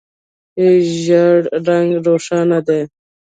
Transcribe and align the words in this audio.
ژېړ 1.01 1.37
رنګ 1.67 1.89
روښانه 2.05 2.59
دی. 2.67 2.81